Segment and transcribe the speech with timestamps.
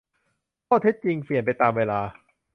[0.67, 2.01] ข้อเท็จจริงเปลี่ยนไปตามเวลา